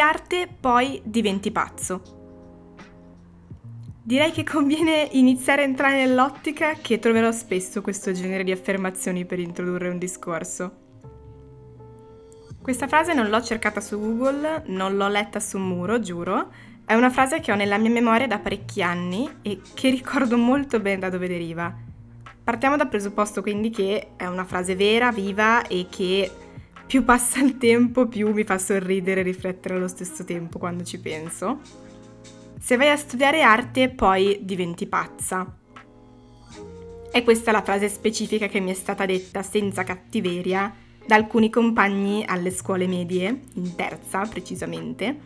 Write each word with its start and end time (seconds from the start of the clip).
Arte, 0.00 0.48
poi 0.58 1.00
diventi 1.04 1.50
pazzo. 1.52 2.18
Direi 4.02 4.32
che 4.32 4.42
conviene 4.42 5.08
iniziare 5.12 5.62
a 5.62 5.66
entrare 5.66 6.04
nell'ottica 6.04 6.72
che 6.72 6.98
troverò 6.98 7.30
spesso 7.30 7.80
questo 7.80 8.10
genere 8.10 8.42
di 8.42 8.50
affermazioni 8.50 9.24
per 9.24 9.38
introdurre 9.38 9.88
un 9.88 9.98
discorso. 9.98 10.88
Questa 12.60 12.88
frase 12.88 13.14
non 13.14 13.28
l'ho 13.28 13.42
cercata 13.42 13.80
su 13.80 13.98
Google, 13.98 14.64
non 14.66 14.96
l'ho 14.96 15.08
letta 15.08 15.38
su 15.38 15.58
un 15.58 15.68
muro, 15.68 16.00
giuro. 16.00 16.50
È 16.84 16.94
una 16.94 17.10
frase 17.10 17.40
che 17.40 17.52
ho 17.52 17.54
nella 17.54 17.78
mia 17.78 17.90
memoria 17.90 18.26
da 18.26 18.38
parecchi 18.38 18.82
anni 18.82 19.28
e 19.42 19.60
che 19.74 19.90
ricordo 19.90 20.36
molto 20.36 20.80
bene 20.80 20.98
da 20.98 21.08
dove 21.08 21.28
deriva. 21.28 21.72
Partiamo 22.42 22.76
dal 22.76 22.88
presupposto 22.88 23.42
quindi 23.42 23.70
che 23.70 24.08
è 24.16 24.26
una 24.26 24.44
frase 24.44 24.74
vera, 24.74 25.12
viva 25.12 25.64
e 25.66 25.86
che 25.88 26.30
più 26.90 27.04
passa 27.04 27.40
il 27.40 27.56
tempo 27.56 28.08
più 28.08 28.32
mi 28.32 28.42
fa 28.42 28.58
sorridere 28.58 29.20
e 29.20 29.22
riflettere 29.22 29.76
allo 29.76 29.86
stesso 29.86 30.24
tempo 30.24 30.58
quando 30.58 30.82
ci 30.82 30.98
penso. 30.98 31.60
Se 32.58 32.76
vai 32.76 32.90
a 32.90 32.96
studiare 32.96 33.42
arte 33.42 33.90
poi 33.90 34.40
diventi 34.42 34.88
pazza. 34.88 35.56
E 37.12 37.22
questa 37.22 37.50
è 37.50 37.52
la 37.52 37.62
frase 37.62 37.88
specifica 37.88 38.48
che 38.48 38.58
mi 38.58 38.72
è 38.72 38.74
stata 38.74 39.06
detta 39.06 39.44
senza 39.44 39.84
cattiveria 39.84 40.74
da 41.06 41.14
alcuni 41.14 41.48
compagni 41.48 42.24
alle 42.26 42.50
scuole 42.50 42.88
medie, 42.88 43.42
in 43.54 43.76
terza 43.76 44.26
precisamente, 44.28 45.16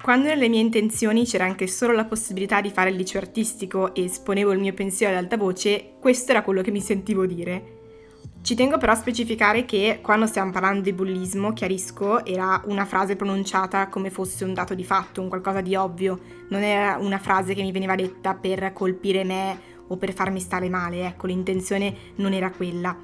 quando 0.00 0.28
nelle 0.28 0.48
mie 0.48 0.60
intenzioni 0.60 1.26
c'era 1.26 1.44
anche 1.44 1.66
solo 1.66 1.92
la 1.92 2.06
possibilità 2.06 2.62
di 2.62 2.70
fare 2.70 2.88
il 2.88 2.96
liceo 2.96 3.20
artistico 3.20 3.94
e 3.94 4.04
esponevo 4.04 4.52
il 4.52 4.60
mio 4.60 4.72
pensiero 4.72 5.12
ad 5.14 5.22
alta 5.22 5.36
voce, 5.36 5.96
questo 6.00 6.30
era 6.30 6.42
quello 6.42 6.62
che 6.62 6.70
mi 6.70 6.80
sentivo 6.80 7.26
dire. 7.26 7.73
Ci 8.44 8.54
tengo 8.54 8.76
però 8.76 8.92
a 8.92 8.94
specificare 8.94 9.64
che 9.64 10.00
quando 10.02 10.26
stiamo 10.26 10.50
parlando 10.50 10.82
di 10.82 10.92
bullismo, 10.92 11.54
chiarisco, 11.54 12.26
era 12.26 12.60
una 12.66 12.84
frase 12.84 13.16
pronunciata 13.16 13.88
come 13.88 14.10
fosse 14.10 14.44
un 14.44 14.52
dato 14.52 14.74
di 14.74 14.84
fatto, 14.84 15.22
un 15.22 15.30
qualcosa 15.30 15.62
di 15.62 15.74
ovvio, 15.74 16.20
non 16.50 16.60
era 16.60 16.98
una 17.00 17.18
frase 17.18 17.54
che 17.54 17.62
mi 17.62 17.72
veniva 17.72 17.94
detta 17.94 18.34
per 18.34 18.74
colpire 18.74 19.24
me 19.24 19.58
o 19.86 19.96
per 19.96 20.12
farmi 20.12 20.40
stare 20.40 20.68
male, 20.68 21.06
ecco, 21.06 21.26
l'intenzione 21.26 21.96
non 22.16 22.34
era 22.34 22.50
quella. 22.50 22.94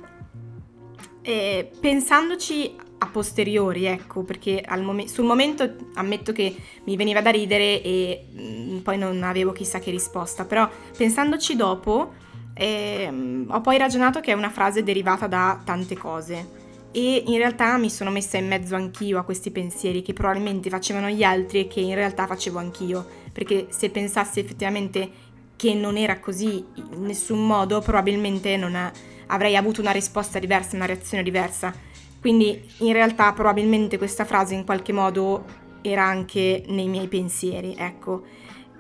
E 1.23 1.71
pensandoci 1.81 2.77
a 2.99 3.07
posteriori, 3.07 3.87
ecco, 3.87 4.25
perché 4.25 4.63
mom- 4.83 5.07
sul 5.07 5.25
momento 5.25 5.75
ammetto 5.95 6.33
che 6.33 6.55
mi 6.85 6.97
veniva 6.97 7.23
da 7.23 7.31
ridere 7.31 7.81
e 7.83 8.27
mh, 8.31 8.43
mm, 8.43 8.79
poi 8.81 8.99
non 8.99 9.23
avevo 9.23 9.53
chissà 9.53 9.79
che 9.79 9.91
risposta, 9.91 10.45
però 10.45 10.69
pensandoci 10.95 11.57
dopo 11.57 12.29
eh, 12.55 13.45
ho 13.49 13.61
poi 13.61 13.79
ragionato 13.79 14.21
che 14.21 14.33
è 14.33 14.35
una 14.35 14.51
frase 14.51 14.83
derivata 14.83 15.27
da 15.27 15.61
tante 15.65 15.97
cose 15.97 16.59
e 16.93 17.23
in 17.27 17.37
realtà 17.37 17.77
mi 17.77 17.89
sono 17.89 18.11
messa 18.11 18.37
in 18.37 18.49
mezzo 18.49 18.75
anch'io 18.75 19.19
a 19.19 19.23
questi 19.23 19.51
pensieri 19.53 20.03
che 20.03 20.13
probabilmente 20.13 20.71
facevano 20.71 21.09
gli 21.09 21.23
altri 21.23 21.61
e 21.61 21.69
che 21.69 21.81
in 21.81 21.95
realtà 21.95 22.27
facevo 22.27 22.59
anch'io, 22.59 23.07
perché 23.33 23.69
se 23.71 23.91
pensassi 23.91 24.41
effettivamente 24.41 25.29
che 25.55 25.75
non 25.75 25.97
era 25.97 26.19
così 26.19 26.65
in 26.75 27.05
nessun 27.05 27.47
modo, 27.47 27.81
probabilmente 27.81 28.57
non, 28.57 28.75
è, 28.75 28.91
avrei 29.27 29.57
avuto 29.57 29.81
una 29.81 29.93
risposta 29.93 30.41
diversa, 30.41 30.75
una 30.75 30.87
reazione 30.87 31.23
diversa. 31.23 31.73
Quindi 32.21 32.61
in 32.79 32.93
realtà 32.93 33.33
probabilmente 33.33 33.97
questa 33.97 34.25
frase 34.25 34.55
in 34.55 34.65
qualche 34.65 34.93
modo 34.93 35.45
era 35.83 36.05
anche 36.05 36.65
nei 36.67 36.89
miei 36.89 37.07
pensieri, 37.07 37.75
ecco. 37.79 38.25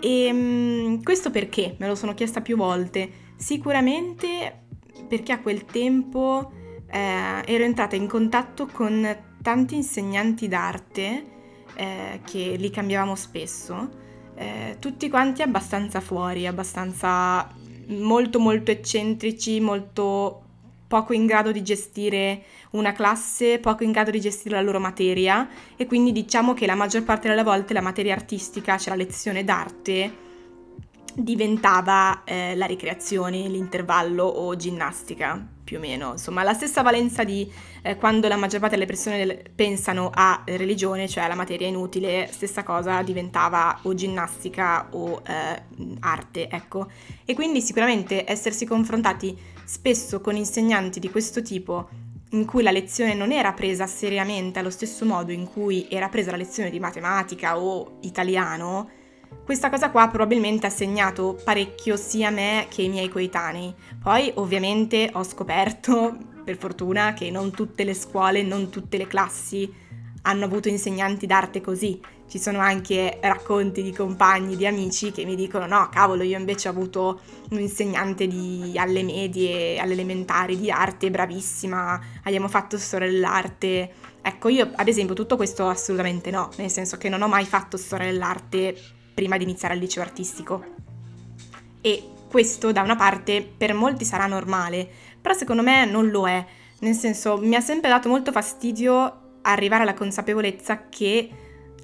E 0.00 0.30
um, 0.32 1.02
questo 1.02 1.30
perché? 1.30 1.76
Me 1.78 1.86
lo 1.86 1.94
sono 1.94 2.14
chiesta 2.14 2.40
più 2.40 2.56
volte. 2.56 3.19
Sicuramente 3.40 4.64
perché 5.08 5.32
a 5.32 5.40
quel 5.40 5.64
tempo 5.64 6.52
eh, 6.90 7.42
ero 7.46 7.64
entrata 7.64 7.96
in 7.96 8.06
contatto 8.06 8.66
con 8.66 9.16
tanti 9.40 9.76
insegnanti 9.76 10.46
d'arte 10.46 11.24
eh, 11.74 12.20
che 12.22 12.56
li 12.58 12.68
cambiavamo 12.68 13.14
spesso, 13.14 13.88
eh, 14.34 14.76
tutti 14.78 15.08
quanti 15.08 15.40
abbastanza 15.40 16.02
fuori, 16.02 16.46
abbastanza 16.46 17.48
molto 17.88 18.38
molto 18.38 18.72
eccentrici, 18.72 19.58
molto 19.58 20.42
poco 20.86 21.14
in 21.14 21.24
grado 21.24 21.50
di 21.50 21.62
gestire 21.62 22.42
una 22.72 22.92
classe, 22.92 23.58
poco 23.58 23.84
in 23.84 23.92
grado 23.92 24.10
di 24.10 24.20
gestire 24.20 24.56
la 24.56 24.60
loro 24.60 24.80
materia. 24.80 25.48
E 25.76 25.86
quindi 25.86 26.12
diciamo 26.12 26.52
che 26.52 26.66
la 26.66 26.74
maggior 26.74 27.04
parte 27.04 27.26
delle 27.26 27.42
volte 27.42 27.72
la 27.72 27.80
materia 27.80 28.12
artistica, 28.12 28.76
cioè 28.76 28.94
la 28.94 29.02
lezione 29.02 29.44
d'arte, 29.44 30.28
diventava 31.22 32.22
eh, 32.24 32.54
la 32.56 32.66
ricreazione, 32.66 33.48
l'intervallo 33.48 34.24
o 34.24 34.54
ginnastica, 34.56 35.44
più 35.62 35.76
o 35.76 35.80
meno. 35.80 36.12
Insomma, 36.12 36.42
la 36.42 36.52
stessa 36.52 36.82
valenza 36.82 37.24
di 37.24 37.50
eh, 37.82 37.96
quando 37.96 38.28
la 38.28 38.36
maggior 38.36 38.60
parte 38.60 38.74
delle 38.74 38.86
persone 38.86 39.42
pensano 39.54 40.10
a 40.12 40.42
religione, 40.44 41.08
cioè 41.08 41.24
alla 41.24 41.34
materia 41.34 41.68
inutile, 41.68 42.28
stessa 42.30 42.62
cosa 42.62 43.02
diventava 43.02 43.78
o 43.82 43.94
ginnastica 43.94 44.88
o 44.90 45.22
eh, 45.26 45.62
arte, 46.00 46.48
ecco. 46.48 46.90
E 47.24 47.34
quindi 47.34 47.60
sicuramente 47.60 48.28
essersi 48.30 48.66
confrontati 48.66 49.36
spesso 49.64 50.20
con 50.20 50.36
insegnanti 50.36 50.98
di 50.98 51.10
questo 51.10 51.42
tipo 51.42 51.88
in 52.32 52.44
cui 52.44 52.62
la 52.62 52.70
lezione 52.70 53.14
non 53.14 53.32
era 53.32 53.52
presa 53.52 53.86
seriamente 53.86 54.58
allo 54.58 54.70
stesso 54.70 55.04
modo 55.04 55.32
in 55.32 55.46
cui 55.46 55.86
era 55.90 56.08
presa 56.08 56.30
la 56.30 56.36
lezione 56.36 56.70
di 56.70 56.78
matematica 56.78 57.58
o 57.58 57.98
italiano, 58.02 58.90
questa 59.44 59.70
cosa 59.70 59.90
qua 59.90 60.08
probabilmente 60.08 60.66
ha 60.66 60.70
segnato 60.70 61.40
parecchio 61.44 61.96
sia 61.96 62.30
me 62.30 62.66
che 62.68 62.82
i 62.82 62.88
miei 62.88 63.08
coetanei. 63.08 63.74
Poi 64.00 64.30
ovviamente 64.36 65.10
ho 65.12 65.24
scoperto, 65.24 66.16
per 66.44 66.56
fortuna, 66.56 67.14
che 67.14 67.30
non 67.30 67.50
tutte 67.50 67.84
le 67.84 67.94
scuole, 67.94 68.42
non 68.42 68.70
tutte 68.70 68.96
le 68.96 69.06
classi 69.06 69.88
hanno 70.22 70.44
avuto 70.44 70.68
insegnanti 70.68 71.26
d'arte 71.26 71.60
così. 71.60 72.00
Ci 72.28 72.38
sono 72.38 72.60
anche 72.60 73.18
racconti 73.20 73.82
di 73.82 73.92
compagni, 73.92 74.54
di 74.54 74.66
amici 74.66 75.10
che 75.10 75.24
mi 75.24 75.34
dicono 75.34 75.66
no, 75.66 75.88
cavolo, 75.90 76.22
io 76.22 76.38
invece 76.38 76.68
ho 76.68 76.70
avuto 76.70 77.20
un 77.50 77.58
insegnante 77.58 78.28
di, 78.28 78.74
alle 78.76 79.02
medie, 79.02 79.78
alle 79.78 79.94
elementari 79.94 80.56
di 80.56 80.70
arte, 80.70 81.10
bravissima, 81.10 82.00
abbiamo 82.22 82.46
fatto 82.46 82.78
storia 82.78 83.10
dell'arte. 83.10 83.92
Ecco, 84.22 84.48
io 84.48 84.70
ad 84.76 84.86
esempio 84.86 85.14
tutto 85.14 85.34
questo 85.34 85.66
assolutamente 85.68 86.30
no, 86.30 86.50
nel 86.58 86.70
senso 86.70 86.98
che 86.98 87.08
non 87.08 87.22
ho 87.22 87.28
mai 87.28 87.46
fatto 87.46 87.76
storia 87.76 88.06
dell'arte 88.06 88.76
prima 89.20 89.36
di 89.36 89.44
iniziare 89.44 89.74
al 89.74 89.80
liceo 89.80 90.02
artistico. 90.02 90.64
E 91.82 92.08
questo 92.30 92.72
da 92.72 92.80
una 92.80 92.96
parte 92.96 93.46
per 93.54 93.74
molti 93.74 94.06
sarà 94.06 94.26
normale, 94.26 94.88
però 95.20 95.34
secondo 95.34 95.62
me 95.62 95.84
non 95.84 96.08
lo 96.08 96.26
è. 96.26 96.42
Nel 96.80 96.94
senso, 96.94 97.36
mi 97.36 97.54
ha 97.54 97.60
sempre 97.60 97.90
dato 97.90 98.08
molto 98.08 98.32
fastidio 98.32 99.38
arrivare 99.42 99.82
alla 99.82 99.94
consapevolezza 99.94 100.88
che 100.88 101.28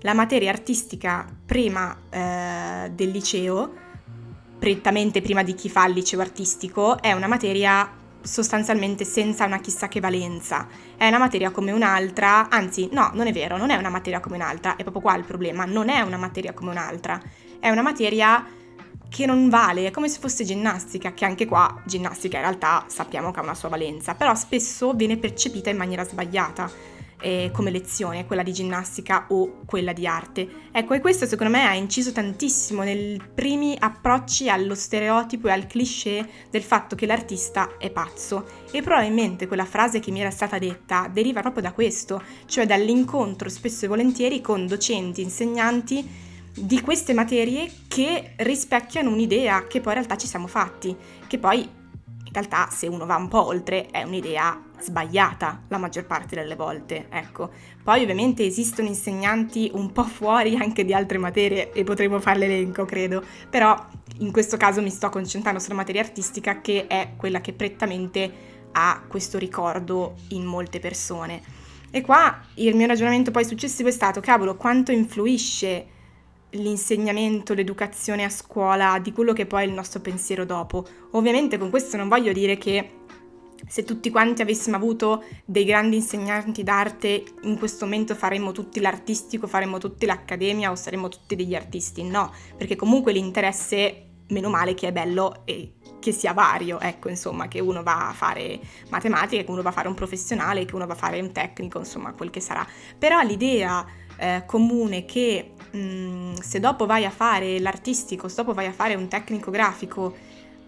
la 0.01 0.15
materia 0.15 0.51
artistica 0.51 1.27
prima 1.45 1.95
eh, 2.09 2.91
del 2.95 3.11
liceo, 3.11 3.71
prettamente 4.59 5.21
prima 5.21 5.43
di 5.43 5.55
chi 5.55 5.69
fa 5.69 5.87
il 5.87 5.93
liceo 5.93 6.21
artistico, 6.21 7.03
è 7.03 7.13
una 7.13 7.27
materia 7.27 7.91
sostanzialmente 8.27 9.05
senza 9.05 9.45
una 9.45 9.61
chissà 9.61 9.89
che 9.89 10.01
valenza. 10.01 10.67
È 10.97 11.07
una 11.07 11.19
materia 11.19 11.51
come 11.51 11.73
un'altra, 11.73 12.49
anzi 12.51 12.89
no, 12.93 13.11
non 13.15 13.27
è 13.27 13.33
vero, 13.33 13.57
non 13.57 13.71
è 13.71 13.77
una 13.77 13.89
materia 13.89 14.21
come 14.21 14.37
un'altra, 14.37 14.77
è 14.77 14.83
proprio 14.83 15.03
qua 15.03 15.17
il 15.17 15.25
problema, 15.25 15.65
non 15.65 15.89
è 15.89 16.01
una 16.01 16.17
materia 16.17 16.53
come 16.53 16.71
un'altra, 16.71 17.21
è 17.61 17.71
una 17.71 17.83
materia 17.83 18.45
che 19.09 19.25
non 19.25 19.49
vale, 19.49 19.87
è 19.87 19.91
come 19.91 20.09
se 20.09 20.19
fosse 20.19 20.45
ginnastica, 20.45 21.15
che 21.15 21.25
anche 21.25 21.47
qua 21.47 21.83
ginnastica 21.87 22.37
in 22.37 22.43
realtà 22.43 22.85
sappiamo 22.89 23.31
che 23.31 23.39
ha 23.41 23.43
una 23.43 23.55
sua 23.55 23.69
valenza, 23.69 24.15
però 24.15 24.35
spesso 24.35 24.93
viene 24.93 25.17
percepita 25.17 25.71
in 25.71 25.77
maniera 25.77 26.05
sbagliata 26.05 26.96
eh, 27.21 27.51
come 27.53 27.71
lezione, 27.71 28.27
quella 28.27 28.43
di 28.43 28.53
ginnastica 28.53 29.27
o 29.29 29.63
quella 29.65 29.93
di 29.93 30.07
arte. 30.07 30.49
Ecco, 30.73 30.95
e 30.95 31.01
questo 31.01 31.27
secondo 31.27 31.53
me 31.53 31.67
ha 31.67 31.75
inciso 31.75 32.13
tantissimo 32.13 32.83
nei 32.83 33.21
primi 33.35 33.77
approcci 33.79 34.49
allo 34.49 34.75
stereotipo 34.75 35.49
e 35.49 35.53
al 35.53 35.67
cliché 35.67 36.29
del 36.51 36.63
fatto 36.63 36.97
che 36.97 37.07
l'artista 37.07 37.77
è 37.79 37.91
pazzo. 37.91 38.47
E 38.71 38.83
probabilmente 38.83 39.47
quella 39.47 39.65
frase 39.65 40.01
che 40.01 40.11
mi 40.11 40.21
era 40.21 40.31
stata 40.31 40.59
detta 40.59 41.09
deriva 41.13 41.41
proprio 41.41 41.63
da 41.63 41.73
questo, 41.73 42.23
cioè 42.47 42.67
dall'incontro 42.67 43.49
spesso 43.49 43.85
e 43.85 43.89
volentieri 43.89 44.41
con 44.41 44.67
docenti, 44.67 45.23
insegnanti 45.23 46.25
di 46.59 46.81
queste 46.81 47.13
materie 47.13 47.71
che 47.87 48.33
rispecchiano 48.37 49.11
un'idea 49.11 49.67
che 49.67 49.81
poi 49.81 49.93
in 49.93 49.99
realtà 49.99 50.17
ci 50.17 50.27
siamo 50.27 50.47
fatti, 50.47 50.97
che 51.27 51.39
poi 51.39 51.69
realtà 52.37 52.69
se 52.71 52.87
uno 52.87 53.07
va 53.07 53.17
un 53.17 53.29
po' 53.29 53.45
oltre 53.47 53.87
è 53.87 54.03
un'idea 54.03 54.63
sbagliata 54.79 55.63
la 55.69 55.79
maggior 55.79 56.05
parte 56.07 56.37
delle 56.37 56.55
volte, 56.55 57.07
ecco. 57.11 57.51
Poi 57.83 58.03
ovviamente 58.03 58.45
esistono 58.45 58.89
insegnanti 58.89 59.71
un 59.73 59.91
po' 59.93 60.05
fuori 60.05 60.57
anche 60.57 60.85
di 60.85 60.93
altre 60.93 61.19
materie 61.19 61.73
e 61.73 61.85
potremo 61.85 62.21
fare 62.21 62.41
l'elenco, 62.41 62.85
credo, 62.85 63.23
però 63.49 63.75
in 64.19 64.33
questo 64.33 64.57
caso 64.57 64.83
mi 64.83 64.91
sto 64.91 65.09
concentrando 65.09 65.61
sulla 65.61 65.75
materia 65.75 66.03
artistica 66.03 66.61
che 66.61 66.87
è 66.87 67.13
quella 67.17 67.41
che 67.41 67.53
prettamente 67.53 68.55
ha 68.73 69.03
questo 69.09 69.39
ricordo 69.39 70.17
in 70.29 70.45
molte 70.45 70.79
persone. 70.79 71.41
E 71.91 72.03
qua 72.03 72.41
il 72.55 72.77
mio 72.77 72.87
ragionamento 72.87 73.31
poi 73.31 73.45
successivo 73.45 73.89
è 73.89 73.93
stato, 73.93 74.21
cavolo, 74.21 74.57
quanto 74.57 74.93
influisce 74.93 75.95
l'insegnamento, 76.57 77.55
l'educazione 77.55 78.25
a 78.25 78.31
scuola 78.31 78.99
di 78.99 79.13
quello 79.13 79.33
che 79.33 79.47
poi 79.47 79.65
è 79.65 79.67
il 79.67 79.73
nostro 79.73 80.01
pensiero 80.01 80.45
dopo. 80.45 80.87
Ovviamente 81.13 81.59
con 81.59 81.71
questo 81.71 81.97
non 81.97 82.09
voglio 82.09 82.33
dire 82.33 82.59
che 82.59 82.91
se 83.67 83.85
tutti 83.85 84.11
quanti 84.11 84.43
avessimo 84.43 84.77
avuto 84.77 85.25
dei 85.45 85.65
grandi 85.65 85.97
insegnanti 85.97 86.63
d'arte, 86.63 87.25
in 87.43 87.59
questo 87.59 87.85
momento 87.85 88.15
faremmo 88.15 88.53
tutti 88.53 88.81
l'artistico, 88.81 89.47
faremmo 89.47 89.79
tutti 89.79 90.07
l'accademia 90.07 90.71
o 90.71 90.77
saremmo 90.77 91.09
tutti 91.09 91.35
degli 91.35 91.55
artisti? 91.55 92.03
No, 92.05 92.33
perché 92.57 92.77
comunque 92.77 93.13
l'interesse, 93.13 94.05
meno 94.29 94.51
male 94.51 94.75
che 94.75 94.89
è 94.89 94.93
bello 94.93 95.43
e 95.45 95.73
che 95.99 96.13
sia 96.13 96.33
vario, 96.33 96.79
ecco, 96.79 97.09
insomma, 97.09 97.49
che 97.49 97.59
uno 97.59 97.83
va 97.83 98.09
a 98.09 98.13
fare 98.13 98.61
matematica, 98.91 99.43
che 99.43 99.51
uno 99.51 99.63
va 99.63 99.71
a 99.71 99.73
fare 99.73 99.89
un 99.89 99.95
professionale, 99.95 100.65
che 100.65 100.75
uno 100.77 100.87
va 100.87 100.93
a 100.93 100.97
fare 100.97 101.21
un 101.21 101.33
tecnico, 101.33 101.79
insomma, 101.79 102.13
quel 102.13 102.31
che 102.31 102.41
sarà. 102.41 102.65
Però 102.97 103.21
l'idea 103.23 103.85
eh, 104.19 104.45
comune 104.47 105.05
che 105.05 105.55
mm, 105.77 106.35
se 106.35 106.61
dopo 106.61 106.87
vai 106.87 107.05
a 107.05 107.11
fare 107.11 107.61
l'artistico, 107.61 108.29
se 108.29 108.37
dopo 108.37 108.55
vai 108.55 108.67
a 108.67 108.73
fare 108.73 108.95
un 108.95 109.09
tecnico 109.09 109.51
grafico, 109.51 110.15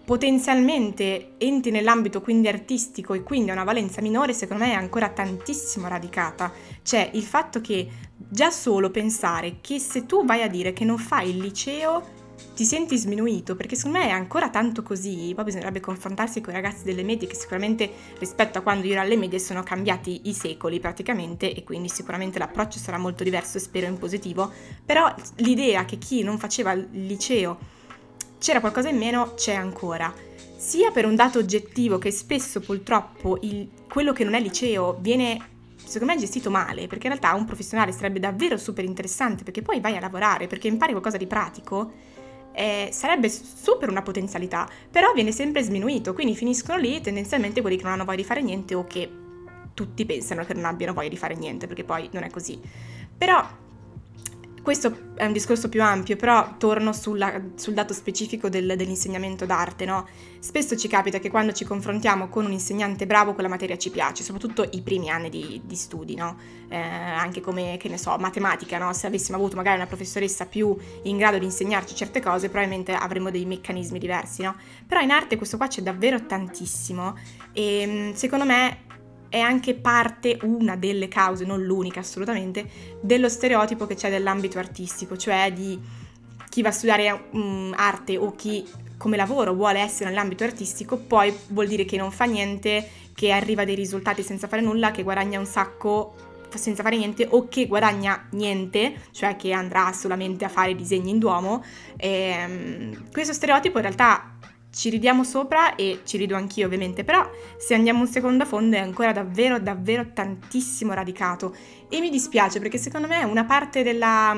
potenzialmente 0.05 1.33
entri 1.37 1.69
nell'ambito 1.69 2.21
quindi 2.21 2.47
artistico 2.47 3.13
e 3.13 3.21
quindi 3.21 3.51
ha 3.51 3.53
una 3.53 3.63
valenza 3.63 4.01
minore, 4.01 4.33
secondo 4.33 4.63
me 4.63 4.71
è 4.71 4.75
ancora 4.75 5.09
tantissimo 5.09 5.87
radicata. 5.87 6.51
Cioè 6.81 7.11
il 7.13 7.23
fatto 7.23 7.61
che 7.61 7.87
già 8.17 8.49
solo 8.49 8.89
pensare 8.89 9.57
che 9.61 9.79
se 9.79 10.05
tu 10.05 10.25
vai 10.25 10.41
a 10.41 10.47
dire 10.47 10.73
che 10.73 10.83
non 10.83 10.97
fai 10.97 11.29
il 11.29 11.37
liceo 11.37 12.17
ti 12.59 12.65
senti 12.65 12.97
sminuito, 12.97 13.55
perché 13.55 13.77
secondo 13.77 13.99
me 13.99 14.07
è 14.07 14.09
ancora 14.09 14.49
tanto 14.49 14.83
così, 14.83 15.31
poi 15.33 15.45
bisognerebbe 15.45 15.79
confrontarsi 15.79 16.41
con 16.41 16.51
i 16.51 16.57
ragazzi 16.57 16.83
delle 16.83 17.03
medie 17.03 17.25
che 17.25 17.33
sicuramente 17.33 17.89
rispetto 18.17 18.57
a 18.57 18.61
quando 18.61 18.85
io 18.85 18.91
ero 18.91 19.01
alle 19.01 19.15
medie 19.15 19.39
sono 19.39 19.63
cambiati 19.63 20.23
i 20.25 20.33
secoli 20.33 20.81
praticamente 20.81 21.53
e 21.53 21.63
quindi 21.63 21.87
sicuramente 21.87 22.37
l'approccio 22.37 22.77
sarà 22.77 22.97
molto 22.97 23.23
diverso 23.23 23.55
e 23.55 23.61
spero 23.61 23.87
in 23.87 23.97
positivo, 23.97 24.51
però 24.85 25.09
l'idea 25.35 25.85
che 25.85 25.97
chi 25.99 26.21
non 26.21 26.37
faceva 26.37 26.73
il 26.73 26.85
liceo 26.91 27.57
c'era 28.39 28.59
qualcosa 28.59 28.89
in 28.89 28.97
meno, 28.97 29.35
c'è 29.35 29.53
ancora. 29.53 30.13
Sia 30.57 30.91
per 30.91 31.05
un 31.05 31.15
dato 31.15 31.39
oggettivo 31.39 31.97
che 31.97 32.11
spesso 32.11 32.59
purtroppo 32.59 33.37
il, 33.39 33.69
quello 33.87 34.11
che 34.11 34.25
non 34.25 34.33
è 34.33 34.41
liceo 34.41 34.97
viene 34.99 35.39
secondo 35.77 36.13
me 36.13 36.19
gestito 36.19 36.49
male, 36.49 36.87
perché 36.87 37.07
in 37.07 37.13
realtà 37.13 37.33
un 37.35 37.45
professionale 37.45 37.93
sarebbe 37.93 38.19
davvero 38.19 38.57
super 38.57 38.83
interessante, 38.83 39.45
perché 39.45 39.61
poi 39.61 39.79
vai 39.79 39.95
a 39.95 40.01
lavorare, 40.01 40.47
perché 40.47 40.67
impari 40.67 40.91
qualcosa 40.91 41.15
di 41.15 41.25
pratico, 41.25 42.17
eh, 42.59 42.89
sarebbe 42.91 43.29
super 43.29 43.87
una 43.87 44.01
potenzialità, 44.01 44.67
però 44.91 45.13
viene 45.13 45.31
sempre 45.31 45.63
sminuito, 45.63 46.13
quindi 46.13 46.35
finiscono 46.35 46.77
lì 46.77 46.99
tendenzialmente 46.99 47.61
quelli 47.61 47.77
che 47.77 47.83
non 47.83 47.93
hanno 47.93 48.03
voglia 48.03 48.17
di 48.17 48.25
fare 48.25 48.41
niente 48.41 48.75
o 48.75 48.83
che 48.83 49.09
tutti 49.73 50.05
pensano 50.05 50.43
che 50.43 50.53
non 50.53 50.65
abbiano 50.65 50.91
voglia 50.91 51.07
di 51.07 51.15
fare 51.15 51.35
niente, 51.35 51.67
perché 51.67 51.85
poi 51.85 52.09
non 52.11 52.23
è 52.23 52.29
così. 52.29 52.59
Però 53.17 53.47
questo 54.69 55.15
è 55.15 55.25
un 55.25 55.31
discorso 55.31 55.67
più 55.67 55.81
ampio, 55.81 56.15
però 56.15 56.57
torno 56.59 56.93
sulla, 56.93 57.41
sul 57.55 57.73
dato 57.73 57.91
specifico 57.91 58.49
del, 58.49 58.75
dell'insegnamento 58.77 59.47
d'arte, 59.47 59.83
no? 59.83 60.07
Spesso 60.37 60.77
ci 60.77 60.87
capita 60.87 61.17
che 61.17 61.31
quando 61.31 61.53
ci 61.53 61.65
confrontiamo 61.65 62.27
con 62.27 62.45
un 62.45 62.51
insegnante 62.51 63.07
bravo 63.07 63.33
quella 63.33 63.49
materia 63.49 63.79
ci 63.79 63.89
piace, 63.89 64.21
soprattutto 64.21 64.69
i 64.73 64.83
primi 64.83 65.09
anni 65.09 65.31
di, 65.31 65.59
di 65.65 65.75
studi, 65.75 66.13
no? 66.13 66.37
Eh, 66.69 66.77
anche 66.77 67.41
come, 67.41 67.77
che 67.79 67.89
ne 67.89 67.97
so, 67.97 68.15
matematica, 68.19 68.77
no? 68.77 68.93
Se 68.93 69.07
avessimo 69.07 69.37
avuto 69.37 69.55
magari 69.55 69.77
una 69.77 69.87
professoressa 69.87 70.45
più 70.45 70.77
in 71.01 71.17
grado 71.17 71.39
di 71.39 71.45
insegnarci 71.45 71.95
certe 71.95 72.21
cose, 72.21 72.49
probabilmente 72.49 72.93
avremmo 72.93 73.31
dei 73.31 73.45
meccanismi 73.45 73.97
diversi, 73.97 74.43
no? 74.43 74.55
Però 74.85 75.01
in 75.01 75.09
arte 75.09 75.35
questo 75.35 75.57
qua 75.57 75.65
c'è 75.65 75.81
davvero 75.81 76.27
tantissimo 76.27 77.17
e 77.53 78.11
secondo 78.13 78.45
me 78.45 78.85
è 79.29 79.39
anche 79.39 79.75
parte, 79.75 80.37
una 80.43 80.75
delle 80.75 81.07
cause, 81.07 81.45
non 81.45 81.63
l'unica 81.63 82.01
assolutamente, 82.01 82.67
dello 83.01 83.29
stereotipo 83.29 83.85
che 83.85 83.95
c'è 83.95 84.09
dell'ambito 84.09 84.57
artistico, 84.59 85.15
cioè 85.15 85.53
di 85.53 85.79
chi 86.49 86.61
va 86.61 86.69
a 86.69 86.73
studiare 86.73 87.27
um, 87.31 87.73
arte 87.75 88.17
o 88.17 88.33
chi 88.35 88.67
come 88.97 89.15
lavoro 89.15 89.53
vuole 89.53 89.79
essere 89.79 90.09
nell'ambito 90.09 90.43
artistico, 90.43 90.97
poi 90.97 91.33
vuol 91.49 91.67
dire 91.67 91.85
che 91.85 91.95
non 91.95 92.11
fa 92.11 92.25
niente, 92.25 92.85
che 93.13 93.31
arriva 93.31 93.61
a 93.61 93.65
dei 93.65 93.75
risultati 93.75 94.23
senza 94.23 94.47
fare 94.47 94.61
nulla, 94.61 94.91
che 94.91 95.03
guadagna 95.03 95.39
un 95.39 95.45
sacco 95.45 96.15
senza 96.53 96.81
fare 96.81 96.97
niente 96.97 97.27
o 97.29 97.47
che 97.47 97.67
guadagna 97.67 98.27
niente, 98.31 98.95
cioè 99.11 99.35
che 99.35 99.51
andrà 99.51 99.93
solamente 99.93 100.45
a 100.45 100.49
fare 100.49 100.75
disegni 100.75 101.11
in 101.11 101.19
Duomo. 101.19 101.63
E, 101.95 102.43
um, 102.45 103.11
questo 103.11 103.33
stereotipo 103.33 103.77
in 103.77 103.83
realtà 103.83 104.28
ci 104.71 104.89
ridiamo 104.89 105.23
sopra 105.23 105.75
e 105.75 106.01
ci 106.05 106.17
rido 106.17 106.35
anch'io 106.35 106.65
ovviamente, 106.65 107.03
però 107.03 107.27
se 107.57 107.73
andiamo 107.73 108.01
un 108.01 108.07
secondo 108.07 108.43
a 108.43 108.45
fondo 108.45 108.75
è 108.75 108.79
ancora 108.79 109.11
davvero 109.11 109.59
davvero 109.59 110.11
tantissimo 110.13 110.93
radicato 110.93 111.55
e 111.89 111.99
mi 111.99 112.09
dispiace 112.09 112.59
perché 112.59 112.77
secondo 112.77 113.07
me 113.07 113.23
una 113.23 113.45
parte 113.45 113.83
della, 113.83 114.37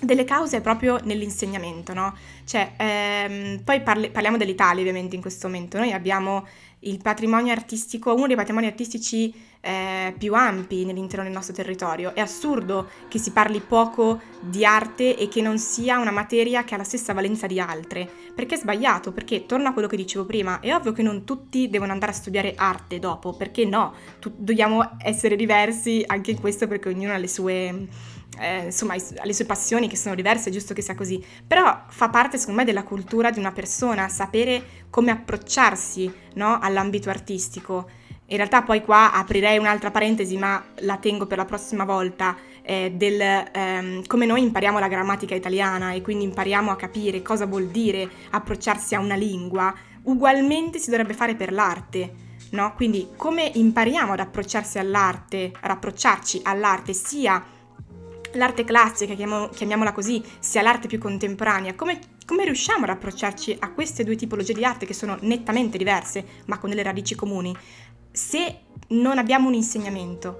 delle 0.00 0.24
cause 0.24 0.58
è 0.58 0.60
proprio 0.60 0.98
nell'insegnamento, 1.04 1.94
no? 1.94 2.16
Cioè, 2.44 2.72
ehm, 2.76 3.62
poi 3.62 3.82
parli, 3.82 4.10
parliamo 4.10 4.36
dell'Italia 4.36 4.80
ovviamente 4.80 5.14
in 5.14 5.22
questo 5.22 5.46
momento, 5.46 5.78
noi 5.78 5.92
abbiamo 5.92 6.46
il 6.80 7.00
patrimonio 7.02 7.52
artistico, 7.52 8.14
uno 8.14 8.26
dei 8.26 8.36
patrimoni 8.36 8.66
artistici 8.66 9.32
eh, 9.60 10.14
più 10.16 10.34
ampi 10.34 10.86
all'interno 10.88 11.24
del 11.24 11.32
nostro 11.32 11.54
territorio. 11.54 12.14
È 12.14 12.20
assurdo 12.20 12.88
che 13.08 13.18
si 13.18 13.32
parli 13.32 13.60
poco 13.60 14.20
di 14.40 14.64
arte 14.64 15.16
e 15.16 15.28
che 15.28 15.40
non 15.40 15.58
sia 15.58 15.98
una 15.98 16.10
materia 16.10 16.64
che 16.64 16.74
ha 16.74 16.78
la 16.78 16.84
stessa 16.84 17.12
valenza 17.12 17.46
di 17.46 17.58
altre, 17.58 18.08
perché 18.34 18.54
è 18.54 18.58
sbagliato, 18.58 19.12
perché 19.12 19.46
torno 19.46 19.68
a 19.68 19.72
quello 19.72 19.88
che 19.88 19.96
dicevo 19.96 20.24
prima, 20.24 20.60
è 20.60 20.74
ovvio 20.74 20.92
che 20.92 21.02
non 21.02 21.24
tutti 21.24 21.68
devono 21.68 21.92
andare 21.92 22.12
a 22.12 22.14
studiare 22.14 22.54
arte 22.54 22.98
dopo, 22.98 23.32
perché 23.32 23.64
no, 23.64 23.94
tu, 24.20 24.32
dobbiamo 24.36 24.96
essere 24.98 25.34
diversi 25.34 26.04
anche 26.06 26.30
in 26.32 26.40
questo 26.40 26.68
perché 26.68 26.88
ognuno 26.88 27.12
ha 27.12 27.18
le 27.18 27.28
sue 27.28 27.88
eh, 28.38 28.64
insomma, 28.66 28.94
le 28.94 29.32
sue 29.32 29.44
passioni 29.44 29.88
che 29.88 29.96
sono 29.96 30.14
diverse, 30.14 30.50
è 30.50 30.52
giusto 30.52 30.74
che 30.74 30.82
sia 30.82 30.94
così, 30.94 31.24
però 31.46 31.84
fa 31.88 32.08
parte 32.08 32.38
secondo 32.38 32.60
me 32.60 32.66
della 32.66 32.84
cultura 32.84 33.30
di 33.30 33.38
una 33.38 33.52
persona, 33.52 34.08
sapere 34.08 34.84
come 34.90 35.10
approcciarsi 35.10 36.12
no, 36.34 36.58
all'ambito 36.60 37.10
artistico. 37.10 37.88
In 38.28 38.38
realtà 38.38 38.62
poi 38.62 38.82
qua 38.82 39.12
aprirei 39.12 39.56
un'altra 39.58 39.90
parentesi, 39.92 40.36
ma 40.36 40.64
la 40.80 40.96
tengo 40.96 41.26
per 41.26 41.38
la 41.38 41.44
prossima 41.44 41.84
volta, 41.84 42.36
eh, 42.62 42.92
del 42.94 43.20
ehm, 43.20 44.04
come 44.06 44.26
noi 44.26 44.42
impariamo 44.42 44.80
la 44.80 44.88
grammatica 44.88 45.36
italiana 45.36 45.92
e 45.92 46.02
quindi 46.02 46.24
impariamo 46.24 46.72
a 46.72 46.76
capire 46.76 47.22
cosa 47.22 47.46
vuol 47.46 47.68
dire 47.68 48.08
approcciarsi 48.30 48.96
a 48.96 49.00
una 49.00 49.14
lingua, 49.14 49.72
ugualmente 50.02 50.80
si 50.80 50.90
dovrebbe 50.90 51.14
fare 51.14 51.36
per 51.36 51.52
l'arte. 51.52 52.24
No? 52.48 52.74
Quindi 52.74 53.08
come 53.16 53.50
impariamo 53.54 54.12
ad 54.12 54.20
approcciarsi 54.20 54.78
all'arte, 54.78 55.52
ad 55.60 55.70
approcciarci 55.70 56.40
all'arte 56.44 56.92
sia 56.92 57.42
l'arte 58.36 58.64
classica, 58.64 59.14
chiamiamola 59.14 59.92
così, 59.92 60.22
sia 60.38 60.62
l'arte 60.62 60.88
più 60.88 60.98
contemporanea, 60.98 61.74
come, 61.74 61.98
come, 62.24 62.44
riusciamo 62.44 62.84
ad 62.84 62.90
approcciarci 62.90 63.56
a 63.60 63.72
queste 63.72 64.04
due 64.04 64.16
tipologie 64.16 64.54
di 64.54 64.64
arte 64.64 64.86
che 64.86 64.94
sono 64.94 65.16
nettamente 65.20 65.78
diverse, 65.78 66.24
ma 66.46 66.58
con 66.58 66.70
delle 66.70 66.82
radici 66.82 67.14
comuni, 67.14 67.56
se 68.10 68.60
non 68.88 69.18
abbiamo 69.18 69.48
un 69.48 69.54
insegnamento? 69.54 70.36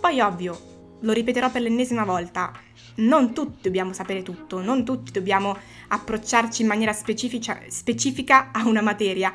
Poi 0.00 0.20
ovvio, 0.20 0.74
lo 1.00 1.12
ripeterò 1.12 1.50
per 1.50 1.62
l'ennesima 1.62 2.04
volta, 2.04 2.52
non 2.96 3.32
tutti 3.32 3.62
dobbiamo 3.62 3.92
sapere 3.92 4.22
tutto, 4.22 4.60
non 4.60 4.84
tutti 4.84 5.12
dobbiamo 5.12 5.56
approcciarci 5.88 6.62
in 6.62 6.68
maniera 6.68 6.92
specifica, 6.92 7.60
specifica 7.68 8.50
a 8.52 8.66
una 8.66 8.80
materia, 8.80 9.32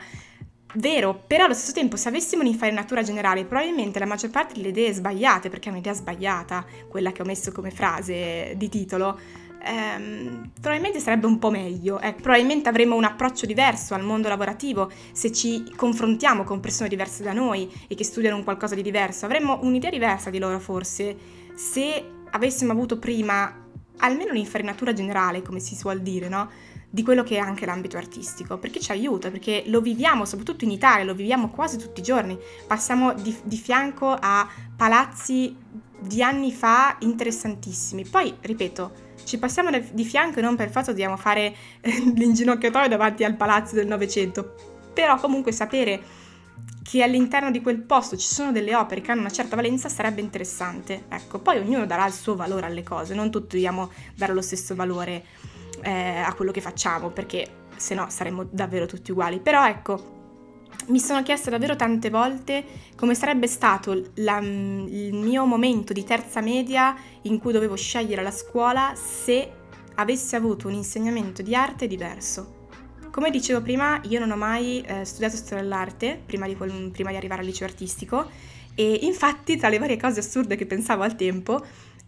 Vero, 0.76 1.24
però 1.28 1.46
allo 1.46 1.54
stesso 1.54 1.74
tempo 1.74 1.98
se 1.98 2.08
avessimo 2.08 2.42
un'infarinatura 2.44 3.04
generale 3.04 3.44
probabilmente 3.44 4.00
la 4.00 4.06
maggior 4.06 4.30
parte 4.30 4.54
delle 4.54 4.70
idee 4.70 4.94
sbagliate, 4.94 5.50
perché 5.50 5.68
è 5.68 5.72
un'idea 5.72 5.94
sbagliata, 5.94 6.66
quella 6.88 7.12
che 7.12 7.22
ho 7.22 7.26
messo 7.26 7.52
come 7.52 7.72
frase 7.72 8.54
di 8.56 8.70
titolo, 8.70 9.20
ehm, 9.64 10.52
probabilmente 10.54 11.00
sarebbe 11.00 11.26
un 11.26 11.40
po' 11.40 11.52
meglio. 11.52 12.00
Eh, 12.00 12.14
probabilmente 12.14 12.70
avremmo 12.70 12.96
un 12.96 13.04
approccio 13.04 13.46
diverso 13.46 13.94
al 13.96 14.04
mondo 14.04 14.30
lavorativo 14.30 14.90
se 15.12 15.34
ci 15.34 15.74
confrontiamo 15.76 16.44
con 16.46 16.62
persone 16.62 16.88
diverse 16.88 17.22
da 17.22 17.34
noi 17.34 17.70
e 17.88 17.96
che 17.96 18.06
studiano 18.06 18.38
un 18.38 18.44
qualcosa 18.46 18.74
di 18.76 18.82
diverso. 18.82 19.26
Avremmo 19.26 19.60
un'idea 19.64 19.90
diversa 19.90 20.30
di 20.30 20.40
loro 20.40 20.60
forse 20.60 21.18
se 21.54 22.04
avessimo 22.30 22.72
avuto 22.72 22.98
prima 22.98 23.58
almeno 23.98 24.32
un'infarinatura 24.32 24.94
generale, 24.94 25.42
come 25.42 25.60
si 25.60 25.76
suol 25.76 26.02
dire, 26.02 26.28
no? 26.30 26.50
Di 26.94 27.04
quello 27.04 27.24
che 27.24 27.38
è 27.38 27.40
anche 27.40 27.66
l'ambito 27.66 27.96
artistico, 27.96 28.58
perché 28.58 28.82
ci 28.82 28.92
aiuta, 28.92 29.32
perché 29.32 29.64
lo 29.68 29.80
viviamo, 29.80 30.26
soprattutto 30.26 30.66
in 30.66 30.72
Italia, 30.72 31.06
lo 31.06 31.16
viviamo 31.16 31.50
quasi 31.50 31.78
tutti 31.78 32.02
i 32.02 32.04
giorni, 32.04 32.38
passiamo 32.68 33.14
di, 33.14 33.34
di 33.44 33.56
fianco 33.56 34.14
a 34.20 34.48
palazzi 34.76 35.56
di 35.98 36.22
anni 36.22 36.52
fa 36.52 36.98
interessantissimi. 37.00 38.06
Poi, 38.06 38.36
ripeto, 38.42 39.10
ci 39.24 39.38
passiamo 39.38 39.70
di 39.72 40.04
fianco 40.04 40.40
e 40.40 40.42
non 40.42 40.58
per 40.58 40.70
forza 40.70 40.92
dobbiamo 40.92 41.16
fare 41.16 41.56
eh, 41.80 42.12
l'inginocchiatoio 42.14 42.90
davanti 42.90 43.24
al 43.24 43.36
palazzo 43.36 43.76
del 43.76 43.88
Novecento, 43.88 44.54
però 44.94 45.18
comunque 45.18 45.54
sapere 45.54 46.20
che 46.84 47.04
all'interno 47.04 47.52
di 47.52 47.62
quel 47.62 47.80
posto 47.80 48.18
ci 48.18 48.28
sono 48.28 48.52
delle 48.52 48.76
opere 48.76 49.02
che 49.02 49.12
hanno 49.12 49.22
una 49.22 49.30
certa 49.30 49.56
valenza 49.56 49.88
sarebbe 49.88 50.20
interessante. 50.20 51.04
Ecco, 51.08 51.40
poi 51.40 51.60
ognuno 51.60 51.86
darà 51.86 52.06
il 52.06 52.14
suo 52.14 52.36
valore 52.36 52.66
alle 52.66 52.84
cose, 52.84 53.14
non 53.14 53.32
tutti 53.32 53.56
dobbiamo 53.56 53.92
dare 54.16 54.34
lo 54.34 54.42
stesso 54.42 54.76
valore 54.76 55.24
eh, 55.82 56.20
a 56.20 56.34
quello 56.34 56.52
che 56.52 56.62
facciamo, 56.62 57.10
perché 57.10 57.60
se 57.76 57.96
no 57.96 58.08
saremmo 58.10 58.48
davvero 58.50 58.86
tutti 58.86 59.12
uguali. 59.12 59.40
Però 59.40 59.66
ecco, 59.68 60.20
mi 60.88 61.00
sono 61.00 61.22
chiesta 61.24 61.50
davvero 61.50 61.76
tante 61.76 62.10
volte 62.10 62.64
come 62.96 63.14
sarebbe 63.16 63.48
stato 63.48 64.10
la, 64.16 64.40
il 64.40 65.14
mio 65.14 65.46
momento 65.46 65.94
di 65.94 66.04
terza 66.04 66.42
media 66.42 66.96
in 67.24 67.40
cui 67.40 67.54
dovevo 67.54 67.76
scegliere 67.76 68.24
la 68.24 68.32
scuola 68.32 68.94
se 68.96 69.52
avessi 69.96 70.36
avuto 70.36 70.68
un 70.68 70.74
insegnamento 70.74 71.42
di 71.42 71.56
arte 71.56 71.88
diverso. 71.88 72.60
come 73.12 73.30
dicevo 73.30 73.62
prima, 73.62 74.00
io 74.06 74.20
non 74.20 74.32
ho 74.32 74.38
mai 74.38 74.82
eh, 74.82 75.04
studiato 75.04 75.36
storia 75.36 75.62
dell'arte 75.62 76.22
prima 76.26 76.48
di, 76.48 76.56
prima 76.56 77.10
di 77.10 77.16
arrivare 77.18 77.42
al 77.42 77.46
liceo 77.46 77.68
artistico 77.68 78.30
e 78.74 79.00
infatti 79.02 79.58
tra 79.58 79.68
le 79.68 79.80
varie 79.80 79.98
cose 79.98 80.22
assurde 80.22 80.56
che 80.56 80.66
pensavo 80.66 81.04
al 81.04 81.16
tempo 81.16 81.62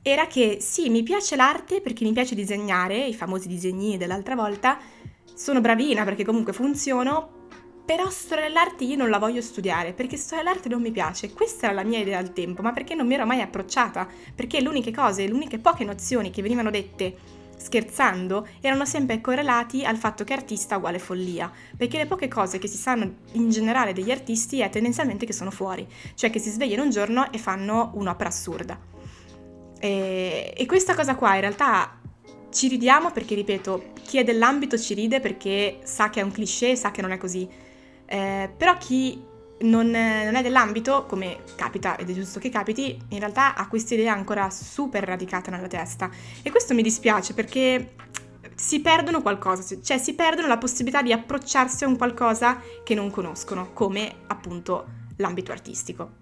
era 0.05 0.27
che 0.27 0.57
sì, 0.59 0.89
mi 0.89 1.01
piace 1.01 1.37
l'arte 1.37 1.79
perché 1.79 2.03
mi 2.03 2.11
piace 2.11 2.35
disegnare, 2.35 3.05
i 3.05 3.13
famosi 3.13 3.47
disegnini 3.47 3.97
dell'altra 3.97 4.35
volta, 4.35 4.77
sono 5.33 5.61
bravina 5.61 6.03
perché 6.03 6.25
comunque 6.25 6.51
funziono, 6.51 7.41
però 7.85 8.09
storia 8.09 8.43
dell'arte 8.45 8.83
io 8.83 8.97
non 8.97 9.09
la 9.09 9.17
voglio 9.17 9.41
studiare 9.41 9.93
perché 9.93 10.17
storia 10.17 10.43
dell'arte 10.43 10.67
non 10.67 10.81
mi 10.81 10.91
piace. 10.91 11.31
Questa 11.31 11.67
era 11.67 11.75
la 11.75 11.83
mia 11.83 11.99
idea 11.99 12.17
al 12.17 12.33
tempo, 12.33 12.61
ma 12.61 12.73
perché 12.73 12.95
non 12.95 13.07
mi 13.07 13.13
ero 13.13 13.25
mai 13.25 13.39
approcciata? 13.39 14.05
Perché 14.35 14.59
le 14.59 14.67
uniche 14.67 14.91
cose, 14.91 15.25
le 15.25 15.33
uniche 15.33 15.57
poche 15.57 15.85
nozioni 15.85 16.31
che 16.31 16.41
venivano 16.41 16.69
dette 16.69 17.41
scherzando 17.55 18.45
erano 18.59 18.83
sempre 18.83 19.21
correlati 19.21 19.85
al 19.85 19.95
fatto 19.95 20.25
che 20.25 20.33
artista 20.33 20.75
uguale 20.75 20.99
follia, 20.99 21.49
perché 21.77 21.97
le 21.97 22.07
poche 22.07 22.27
cose 22.27 22.59
che 22.59 22.67
si 22.67 22.75
sanno 22.75 23.09
in 23.33 23.49
generale 23.49 23.93
degli 23.93 24.11
artisti 24.11 24.59
è 24.59 24.69
tendenzialmente 24.69 25.25
che 25.25 25.31
sono 25.31 25.49
fuori, 25.49 25.87
cioè 26.15 26.29
che 26.29 26.39
si 26.39 26.49
svegliano 26.49 26.83
un 26.83 26.89
giorno 26.89 27.31
e 27.31 27.37
fanno 27.37 27.91
un'opera 27.93 28.27
assurda. 28.27 28.92
E, 29.83 30.53
e 30.55 30.65
questa 30.65 30.95
cosa 30.95 31.15
qua 31.15 31.35
in 31.35 31.41
realtà 31.41 31.99
ci 32.51 32.69
ridiamo 32.69 33.11
perché, 33.11 33.35
ripeto, 33.35 33.91
chi 34.01 34.17
è 34.17 34.23
dell'ambito 34.23 34.77
ci 34.77 34.93
ride 34.93 35.19
perché 35.19 35.79
sa 35.83 36.09
che 36.09 36.21
è 36.21 36.23
un 36.23 36.31
cliché, 36.31 36.77
sa 36.77 36.91
che 36.91 37.01
non 37.01 37.11
è 37.11 37.17
così. 37.17 37.45
Eh, 38.05 38.49
però 38.55 38.77
chi 38.77 39.21
non, 39.59 39.89
non, 39.89 40.35
è 40.35 40.41
dell'ambito, 40.41 41.05
come 41.05 41.39
capita 41.57 41.97
ed 41.97 42.09
è 42.09 42.13
giusto 42.13 42.39
che 42.39 42.47
capiti, 42.47 42.97
in 43.09 43.19
realtà 43.19 43.55
ha 43.55 43.67
questa 43.67 43.95
idea 43.95 44.13
ancora 44.13 44.49
super 44.49 45.03
radicata 45.03 45.51
nella 45.51 45.67
testa. 45.67 46.09
E 46.41 46.49
questo 46.49 46.73
mi 46.73 46.81
dispiace 46.81 47.33
perché 47.33 47.95
si 48.55 48.79
perdono 48.79 49.21
qualcosa, 49.21 49.65
cioè 49.81 49.97
si 49.97 50.13
perdono 50.13 50.47
la 50.47 50.57
possibilità 50.57 51.01
di 51.01 51.11
approcciarsi 51.11 51.83
a 51.83 51.87
un 51.87 51.97
qualcosa 51.97 52.57
che 52.85 52.95
non 52.95 53.11
conoscono, 53.11 53.73
come 53.73 54.19
appunto 54.27 54.85
l'ambito 55.17 55.51
artistico. 55.51 56.21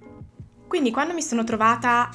Quindi 0.65 0.89
quando 0.89 1.13
mi 1.13 1.21
sono 1.21 1.43
trovata 1.43 2.09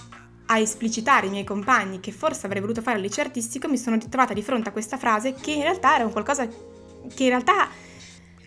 a 0.47 0.59
esplicitare 0.59 1.26
ai 1.26 1.33
miei 1.33 1.45
compagni 1.45 2.00
che 2.00 2.12
forse 2.12 2.47
avrei 2.47 2.61
voluto 2.61 2.83
fare 2.83 2.97
il 2.99 3.03
liceo 3.03 3.25
artistico, 3.25 3.69
mi 3.69 3.79
sono 3.79 3.99
trovata 3.99 4.33
di 4.33 4.43
fronte 4.43 4.69
a 4.69 4.73
questa 4.73 4.97
frase 4.97 5.35
che 5.35 5.53
in 5.53 5.62
realtà 5.62 5.95
era 5.95 6.05
un 6.05 6.12
qualcosa 6.12 6.47
che 6.47 7.23
in 7.23 7.29
realtà 7.29 7.69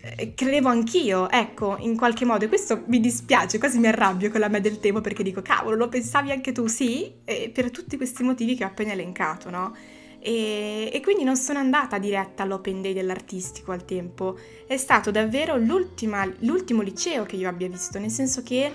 eh, 0.02 0.32
credevo 0.34 0.68
anch'io, 0.68 1.30
ecco, 1.30 1.76
in 1.78 1.96
qualche 1.96 2.24
modo. 2.24 2.44
E 2.44 2.48
questo 2.48 2.84
mi 2.86 3.00
dispiace, 3.00 3.58
quasi 3.58 3.78
mi 3.78 3.88
arrabbio 3.88 4.30
con 4.30 4.40
la 4.40 4.48
me 4.48 4.60
del 4.60 4.80
tempo 4.80 5.00
perché 5.00 5.22
dico, 5.22 5.42
cavolo, 5.42 5.76
lo 5.76 5.88
pensavi 5.88 6.30
anche 6.30 6.52
tu? 6.52 6.66
Sì, 6.66 7.12
e 7.24 7.50
per 7.52 7.70
tutti 7.70 7.96
questi 7.96 8.22
motivi 8.22 8.54
che 8.54 8.64
ho 8.64 8.68
appena 8.68 8.92
elencato, 8.92 9.50
no? 9.50 9.74
E, 10.22 10.90
e, 10.92 11.00
quindi 11.00 11.24
non 11.24 11.36
sono 11.36 11.58
andata 11.58 11.98
diretta 11.98 12.42
all'Open 12.42 12.82
Day 12.82 12.92
dell'artistico 12.92 13.72
al 13.72 13.84
tempo. 13.84 14.38
È 14.66 14.76
stato 14.76 15.10
davvero 15.10 15.56
l'ultimo 15.56 16.82
liceo 16.82 17.24
che 17.24 17.36
io 17.36 17.48
abbia 17.48 17.68
visto, 17.68 17.98
nel 17.98 18.10
senso 18.10 18.42
che 18.42 18.72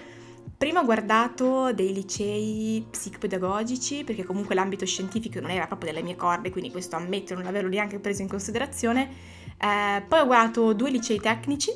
Prima 0.57 0.79
ho 0.79 0.85
guardato 0.85 1.73
dei 1.73 1.93
licei 1.93 2.85
psicopedagogici, 2.89 4.03
perché 4.03 4.23
comunque 4.23 4.55
l'ambito 4.55 4.85
scientifico 4.85 5.39
non 5.39 5.51
era 5.51 5.67
proprio 5.67 5.91
delle 5.91 6.03
mie 6.03 6.15
corde, 6.15 6.49
quindi 6.49 6.71
questo 6.71 6.95
ammetto 6.95 7.33
non 7.33 7.43
l'avevo 7.43 7.67
neanche 7.67 7.99
preso 7.99 8.21
in 8.21 8.27
considerazione. 8.27 9.09
Eh, 9.57 10.01
poi 10.07 10.19
ho 10.19 10.25
guardato 10.25 10.73
due 10.73 10.89
licei 10.91 11.19
tecnici, 11.19 11.71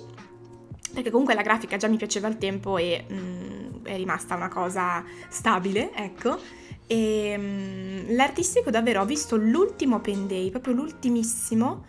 perché 0.94 1.12
comunque 1.12 1.34
la 1.34 1.42
grafica 1.42 1.78
già 1.78 1.88
mi 1.88 1.98
piaceva 1.98 2.28
al 2.28 2.38
tempo 2.38 2.78
e 2.78 3.06
mh, 3.08 3.16
mm, 3.16 3.86
è 3.86 3.96
rimasta 3.96 4.36
una 4.36 4.50
cosa 4.50 5.04
stabile, 5.28 5.94
ecco. 5.94 6.40
E 6.88 7.38
mh, 7.38 7.42
mm, 7.42 8.16
l'artistico 8.16 8.70
davvero 8.70 9.02
ho 9.02 9.06
visto 9.06 9.36
l'ultimo 9.36 9.98
open 9.98 10.28
day, 10.28 10.50
proprio 10.50 10.74
l'ultimissimo, 10.74 11.86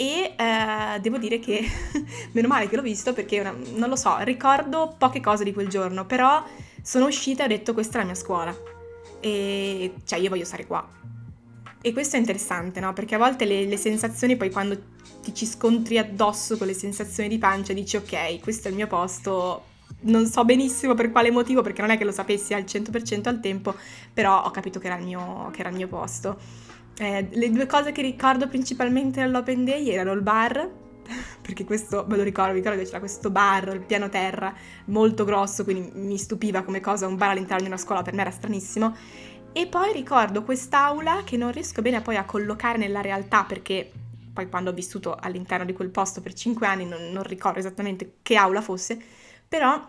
e 0.00 0.32
eh, 0.34 0.98
devo 1.00 1.18
dire 1.18 1.38
che 1.40 1.62
meno 2.32 2.48
male 2.48 2.70
che 2.70 2.76
l'ho 2.76 2.80
visto 2.80 3.12
perché 3.12 3.38
una, 3.38 3.54
non 3.74 3.90
lo 3.90 3.96
so, 3.96 4.16
ricordo 4.20 4.94
poche 4.96 5.20
cose 5.20 5.44
di 5.44 5.52
quel 5.52 5.68
giorno, 5.68 6.06
però 6.06 6.42
sono 6.80 7.04
uscita 7.04 7.42
e 7.42 7.44
ho 7.44 7.48
detto 7.48 7.74
questa 7.74 7.98
è 7.98 8.00
la 8.00 8.06
mia 8.06 8.14
scuola 8.14 8.56
e 9.20 9.92
cioè 10.06 10.18
io 10.18 10.30
voglio 10.30 10.46
stare 10.46 10.66
qua. 10.66 10.88
E 11.82 11.92
questo 11.92 12.16
è 12.16 12.18
interessante, 12.18 12.80
no? 12.80 12.94
Perché 12.94 13.16
a 13.16 13.18
volte 13.18 13.44
le, 13.44 13.66
le 13.66 13.76
sensazioni, 13.76 14.36
poi 14.36 14.50
quando 14.50 14.78
ti 15.22 15.34
ci 15.34 15.44
scontri 15.44 15.98
addosso 15.98 16.56
con 16.56 16.66
le 16.66 16.74
sensazioni 16.74 17.28
di 17.28 17.36
pancia, 17.36 17.74
dici 17.74 17.98
ok, 17.98 18.40
questo 18.40 18.68
è 18.68 18.70
il 18.70 18.76
mio 18.76 18.86
posto, 18.86 19.64
non 20.02 20.24
so 20.26 20.46
benissimo 20.46 20.94
per 20.94 21.10
quale 21.10 21.30
motivo, 21.30 21.60
perché 21.60 21.82
non 21.82 21.90
è 21.90 21.98
che 21.98 22.04
lo 22.04 22.12
sapessi 22.12 22.54
al 22.54 22.62
100% 22.62 23.28
al 23.28 23.40
tempo, 23.40 23.74
però 24.14 24.44
ho 24.44 24.50
capito 24.50 24.78
che 24.78 24.86
era 24.86 24.96
il 24.96 25.04
mio, 25.04 25.50
che 25.52 25.60
era 25.60 25.68
il 25.68 25.76
mio 25.76 25.88
posto. 25.88 26.38
Eh, 27.00 27.28
le 27.30 27.50
due 27.50 27.64
cose 27.64 27.92
che 27.92 28.02
ricordo 28.02 28.46
principalmente 28.46 29.20
nell'Open 29.20 29.64
Day 29.64 29.88
erano 29.88 30.12
il 30.12 30.20
bar, 30.20 30.68
perché 31.40 31.64
questo 31.64 32.04
me 32.06 32.18
lo 32.18 32.22
ricordo, 32.22 32.52
mi 32.52 32.58
ricordo 32.58 32.78
che 32.78 32.84
c'era 32.84 32.98
questo 32.98 33.30
bar, 33.30 33.72
il 33.72 33.80
piano 33.80 34.10
terra, 34.10 34.52
molto 34.86 35.24
grosso, 35.24 35.64
quindi 35.64 35.90
mi 35.94 36.18
stupiva 36.18 36.62
come 36.62 36.80
cosa 36.80 37.06
un 37.06 37.16
bar 37.16 37.30
all'interno 37.30 37.62
di 37.62 37.68
una 37.68 37.78
scuola, 37.78 38.02
per 38.02 38.12
me 38.12 38.20
era 38.20 38.30
stranissimo. 38.30 38.94
E 39.50 39.66
poi 39.66 39.94
ricordo 39.94 40.42
quest'aula 40.42 41.22
che 41.24 41.38
non 41.38 41.52
riesco 41.52 41.80
bene 41.80 42.02
poi 42.02 42.16
a 42.18 42.26
collocare 42.26 42.76
nella 42.76 43.00
realtà 43.00 43.44
perché 43.44 43.90
poi 44.30 44.50
quando 44.50 44.68
ho 44.68 44.74
vissuto 44.74 45.16
all'interno 45.18 45.64
di 45.64 45.72
quel 45.72 45.88
posto 45.88 46.20
per 46.20 46.34
5 46.34 46.66
anni 46.66 46.84
non, 46.84 47.10
non 47.12 47.22
ricordo 47.22 47.58
esattamente 47.60 48.16
che 48.20 48.36
aula 48.36 48.60
fosse, 48.60 49.00
però 49.48 49.80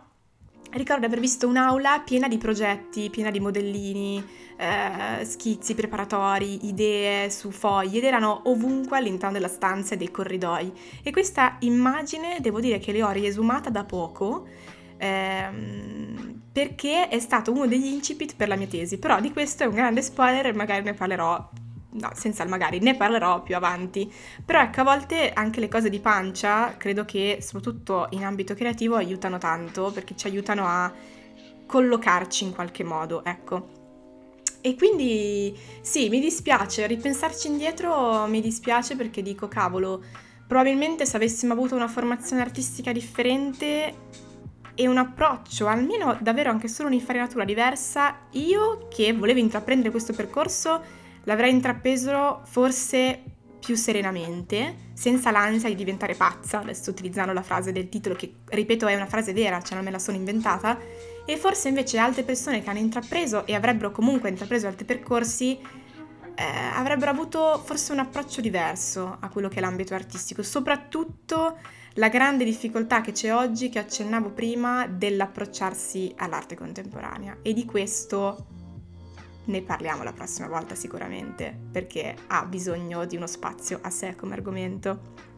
ricordo 0.72 1.02
di 1.02 1.06
aver 1.08 1.20
visto 1.20 1.48
un'aula 1.48 2.02
piena 2.06 2.28
di 2.28 2.38
progetti, 2.38 3.10
piena 3.10 3.32
di 3.32 3.40
modellini, 3.40 4.24
eh, 4.58 5.26
schizzi 5.26 5.74
preparatori, 5.74 6.68
idee 6.68 7.30
su 7.30 7.52
fogli 7.52 7.98
ed 7.98 8.04
erano 8.04 8.42
ovunque 8.46 8.98
all'interno 8.98 9.34
della 9.34 9.48
stanza 9.48 9.96
e 9.96 9.98
dei 9.98 10.12
corridoi. 10.12 10.72
E 11.04 11.12
questa 11.12 11.58
immagine 11.60 12.38
devo 12.40 12.60
dire 12.60 12.80
che 12.80 12.92
le 12.92 13.04
ho 13.04 13.12
riesumata 13.12 13.70
da 13.70 13.84
poco 13.84 14.48
ehm, 14.98 16.42
perché 16.52 17.08
è 17.08 17.20
stato 17.20 17.52
uno 17.52 17.66
degli 17.66 17.88
incipit 17.88 18.36
per 18.36 18.48
la 18.48 18.56
mia 18.56 18.68
tesi, 18.68 18.98
però 18.98 19.20
di 19.20 19.32
questo 19.32 19.64
è 19.64 19.66
un 19.66 19.74
grande 19.74 20.02
spoiler 20.02 20.48
e 20.48 20.54
magari 20.54 20.84
ne 20.84 20.94
parlerò 20.94 21.50
no, 21.94 22.12
senza 22.14 22.44
il 22.44 22.50
magari, 22.50 22.80
ne 22.80 22.96
parlerò 22.96 23.42
più 23.42 23.56
avanti. 23.56 24.12
Però 24.46 24.62
ecco, 24.62 24.82
a 24.82 24.84
volte 24.84 25.32
anche 25.34 25.60
le 25.60 25.68
cose 25.68 25.90
di 25.90 26.00
pancia, 26.00 26.76
credo 26.78 27.06
che 27.06 27.40
soprattutto 27.42 28.08
in 28.12 28.24
ambito 28.24 28.54
creativo 28.54 28.96
aiutano 28.96 29.38
tanto, 29.38 29.92
perché 29.92 30.16
ci 30.16 30.28
aiutano 30.28 30.66
a 30.66 30.92
collocarci 31.66 32.44
in 32.44 32.54
qualche 32.54 32.84
modo, 32.84 33.24
ecco. 33.24 33.80
E 34.62 34.76
quindi 34.76 35.58
sì, 35.82 36.10
mi 36.10 36.20
dispiace, 36.20 36.86
ripensarci 36.86 37.48
indietro 37.48 38.28
mi 38.28 38.42
dispiace 38.42 38.96
perché 38.96 39.22
dico, 39.24 39.48
cavolo, 39.48 40.04
probabilmente 40.48 41.06
se 41.06 41.16
avessimo 41.16 41.54
avuto 41.54 41.76
una 41.76 41.88
formazione 41.88 42.42
artistica 42.44 42.92
differente 42.92 43.96
e 44.76 44.88
un 44.88 44.98
approccio, 44.98 45.66
almeno 45.66 46.16
davvero 46.22 46.52
anche 46.52 46.68
solo 46.68 46.90
un'infarinatura 46.90 47.44
diversa, 47.44 48.28
io 48.32 48.88
che 48.90 49.14
volevo 49.14 49.40
intraprendere 49.40 49.90
questo 49.90 50.14
percorso 50.14 51.00
l'avrei 51.24 51.52
intrapreso 51.52 52.42
forse 52.46 53.24
più 53.60 53.76
serenamente, 53.76 54.90
senza 54.94 55.30
l'ansia 55.30 55.70
di 55.70 55.76
diventare 55.76 56.16
pazza, 56.16 56.60
adesso 56.60 56.90
utilizzando 56.90 57.32
la 57.32 57.44
frase 57.44 57.72
del 57.72 57.90
titolo 57.90 58.16
che, 58.16 58.34
ripeto, 58.46 58.88
è 58.88 58.96
una 58.96 59.06
frase 59.06 59.34
vera, 59.34 59.62
cioè 59.62 59.76
non 59.76 59.86
me 59.86 59.92
la 59.92 60.00
sono 60.00 60.18
inventata, 60.18 60.78
e 61.26 61.38
forse 61.38 61.68
invece 61.68 62.00
altre 62.00 62.24
persone 62.24 62.64
che 62.64 62.70
hanno 62.70 62.80
intrapreso 62.80 63.46
e 63.46 63.54
avrebbero 63.54 63.92
comunque 63.92 64.30
intrapreso 64.30 64.68
altri 64.68 64.86
percorsi 64.86 65.60
eh, 66.34 66.44
avrebbero 66.74 67.12
avuto 67.12 67.62
forse 67.64 67.92
un 67.92 68.00
approccio 68.00 68.42
diverso 68.42 69.18
a 69.20 69.30
quello 69.30 69.48
che 69.48 69.58
è 69.58 69.62
l'ambito 69.62 69.94
artistico, 69.94 70.42
soprattutto 70.42 71.58
la 71.96 72.10
grande 72.10 72.44
difficoltà 72.44 73.02
che 73.02 73.12
c'è 73.12 73.34
oggi, 73.34 73.70
che 73.70 73.80
accennavo 73.80 74.30
prima, 74.30 74.88
dell'approcciarsi 74.88 76.14
all'arte 76.18 76.56
contemporanea. 76.56 77.38
E 77.42 77.54
di 77.54 77.66
questo 77.66 78.46
ne 79.46 79.62
parliamo 79.62 80.04
la 80.04 80.14
prossima 80.14 80.48
volta 80.48 80.76
sicuramente, 80.76 81.58
perché 81.72 82.16
ha 82.28 82.46
bisogno 82.46 83.06
di 83.06 83.16
uno 83.16 83.28
spazio 83.28 83.80
a 83.82 83.90
sé 83.90 84.16
come 84.16 84.34
argomento. 84.34 85.30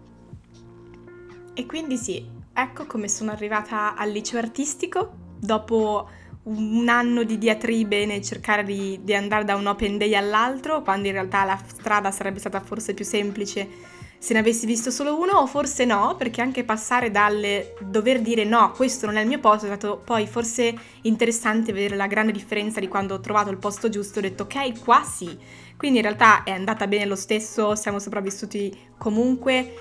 E 1.54 1.66
quindi 1.66 1.98
sì, 1.98 2.28
ecco 2.54 2.86
come 2.86 3.08
sono 3.08 3.32
arrivata 3.32 3.96
al 3.96 4.10
liceo 4.10 4.40
artistico, 4.40 5.12
dopo 5.40 6.10
un 6.44 6.88
anno 6.90 7.24
di 7.24 7.38
diatribe 7.38 8.06
nel 8.06 8.22
cercare 8.22 8.64
di, 8.64 9.00
di 9.02 9.14
andare 9.14 9.46
da 9.46 9.56
un 9.56 9.68
open 9.68 9.98
day 9.98 10.16
all'altro, 10.16 10.82
quando 10.82 11.08
in 11.08 11.14
realtà 11.14 11.46
la 11.46 11.60
strada 11.66 12.12
sarebbe 12.12 12.40
stata 12.40 12.60
forse 12.60 12.94
più 12.94 13.06
semplice 13.06 14.02
se 14.24 14.32
ne 14.32 14.40
avessi 14.40 14.66
visto 14.66 14.90
solo 14.90 15.20
uno 15.20 15.34
o 15.34 15.48
forse 15.48 15.84
no, 15.84 16.16
perché 16.18 16.40
anche 16.40 16.64
passare 16.64 17.12
dal 17.12 17.74
dover 17.82 18.22
dire 18.22 18.46
no, 18.46 18.72
questo 18.72 19.06
non 19.06 19.18
è 19.18 19.22
il 19.22 19.28
mio 19.28 19.42
posto, 19.42 19.66
è 19.66 19.68
stato 19.68 20.02
poi 20.02 20.28
forse 20.28 20.74
interessante 21.02 21.74
vedere 21.74 21.98
la 21.98 22.08
grande 22.08 22.32
differenza 22.32 22.80
di 22.80 22.88
quando 22.88 23.16
ho 23.16 23.20
trovato 23.20 23.50
il 23.50 23.58
posto 23.58 23.90
giusto 23.90 24.20
ho 24.20 24.22
detto 24.22 24.44
ok, 24.44 24.82
qua 24.82 25.04
sì. 25.04 25.38
Quindi 25.76 25.98
in 25.98 26.06
realtà 26.06 26.44
è 26.44 26.52
andata 26.52 26.88
bene 26.88 27.04
lo 27.04 27.18
stesso, 27.18 27.76
siamo 27.76 28.00
sopravvissuti 28.00 28.92
comunque 28.98 29.74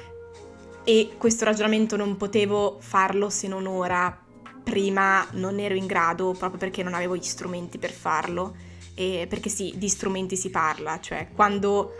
e 0.82 1.10
questo 1.16 1.44
ragionamento 1.44 1.94
non 1.94 2.16
potevo 2.16 2.78
farlo 2.80 3.30
se 3.30 3.46
non 3.46 3.68
ora. 3.68 4.24
Prima 4.64 5.24
non 5.34 5.60
ero 5.60 5.74
in 5.74 5.86
grado 5.86 6.34
proprio 6.36 6.58
perché 6.58 6.82
non 6.82 6.94
avevo 6.94 7.14
gli 7.14 7.22
strumenti 7.22 7.78
per 7.78 7.92
farlo. 7.92 8.56
E 8.94 9.26
perché 9.28 9.48
sì, 9.48 9.74
di 9.76 9.88
strumenti 9.88 10.36
si 10.36 10.50
parla, 10.50 10.98
cioè 10.98 11.28
quando 11.32 11.92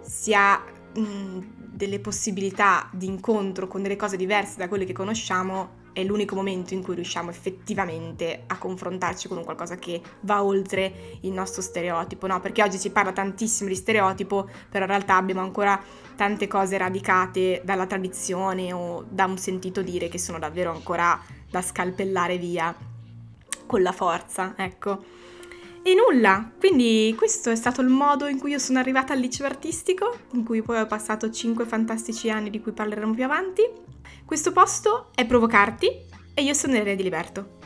si 0.00 0.32
ha 0.32 0.76
delle 0.92 2.00
possibilità 2.00 2.88
di 2.92 3.06
incontro 3.06 3.68
con 3.68 3.82
delle 3.82 3.96
cose 3.96 4.16
diverse 4.16 4.56
da 4.56 4.68
quelle 4.68 4.84
che 4.84 4.92
conosciamo 4.92 5.86
è 5.92 6.04
l'unico 6.04 6.36
momento 6.36 6.74
in 6.74 6.82
cui 6.82 6.94
riusciamo 6.94 7.28
effettivamente 7.28 8.44
a 8.46 8.56
confrontarci 8.56 9.26
con 9.26 9.38
un 9.38 9.44
qualcosa 9.44 9.76
che 9.76 10.00
va 10.20 10.44
oltre 10.44 11.18
il 11.22 11.32
nostro 11.32 11.60
stereotipo, 11.60 12.28
no? 12.28 12.38
Perché 12.40 12.62
oggi 12.62 12.78
si 12.78 12.90
parla 12.90 13.12
tantissimo 13.12 13.68
di 13.68 13.74
stereotipo, 13.74 14.48
però 14.68 14.84
in 14.84 14.90
realtà 14.90 15.16
abbiamo 15.16 15.40
ancora 15.40 15.80
tante 16.14 16.46
cose 16.46 16.78
radicate 16.78 17.62
dalla 17.64 17.86
tradizione 17.86 18.72
o 18.72 19.04
da 19.08 19.24
un 19.24 19.38
sentito 19.38 19.82
dire 19.82 20.08
che 20.08 20.18
sono 20.18 20.38
davvero 20.38 20.70
ancora 20.70 21.20
da 21.50 21.62
scalpellare 21.62 22.38
via 22.38 22.72
con 23.66 23.82
la 23.82 23.92
forza, 23.92 24.54
ecco. 24.56 25.02
E 25.82 25.94
nulla, 25.94 26.50
quindi 26.58 27.14
questo 27.16 27.50
è 27.50 27.56
stato 27.56 27.80
il 27.80 27.88
modo 27.88 28.26
in 28.26 28.38
cui 28.38 28.50
io 28.50 28.58
sono 28.58 28.78
arrivata 28.78 29.12
al 29.12 29.20
liceo 29.20 29.46
artistico, 29.46 30.18
in 30.32 30.44
cui 30.44 30.62
poi 30.62 30.80
ho 30.80 30.86
passato 30.86 31.30
5 31.30 31.64
fantastici 31.64 32.30
anni 32.30 32.50
di 32.50 32.60
cui 32.60 32.72
parleremo 32.72 33.14
più 33.14 33.24
avanti. 33.24 33.62
Questo 34.24 34.52
posto 34.52 35.10
è 35.14 35.24
provocarti 35.26 35.88
e 36.34 36.42
io 36.42 36.54
sono 36.54 36.74
Irene 36.74 36.96
di 36.96 37.02
Liberto. 37.02 37.58